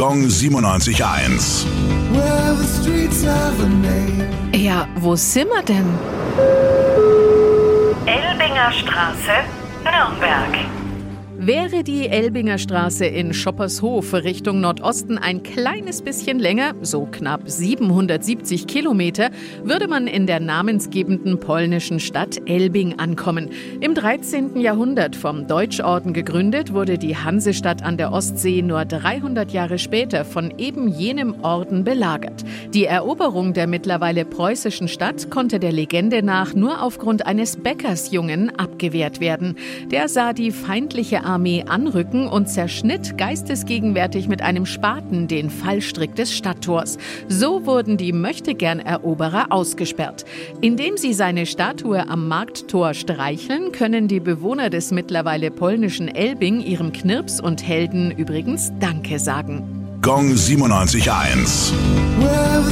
[0.00, 1.66] Gong 97.1.
[2.14, 4.30] Well, the streets have a name.
[4.54, 5.84] Ja, wo sind wir denn?
[8.06, 9.44] Elbinger Straße,
[9.84, 10.79] Nürnberg.
[11.50, 18.68] Wäre die Elbinger Straße in Schoppershof Richtung Nordosten ein kleines bisschen länger, so knapp 770
[18.68, 19.30] Kilometer,
[19.64, 23.50] würde man in der namensgebenden polnischen Stadt Elbing ankommen.
[23.80, 24.60] Im 13.
[24.60, 30.54] Jahrhundert vom Deutschorden gegründet, wurde die Hansestadt an der Ostsee nur 300 Jahre später von
[30.56, 32.44] eben jenem Orden belagert.
[32.74, 39.18] Die Eroberung der mittlerweile preußischen Stadt konnte der Legende nach nur aufgrund eines Bäckersjungen abgewehrt
[39.18, 39.56] werden.
[39.90, 46.32] Der sah die feindliche Armee anrücken und zerschnitt geistesgegenwärtig mit einem Spaten den Fallstrick des
[46.32, 46.98] Stadttors.
[47.28, 50.24] So wurden die Möchtegern-Eroberer ausgesperrt.
[50.60, 56.92] Indem sie seine Statue am Markttor streicheln, können die Bewohner des mittlerweile polnischen Elbing ihrem
[56.92, 59.80] Knirps und Helden übrigens Danke sagen.
[60.02, 61.72] Gong 97.1.
[62.18, 62.64] Well,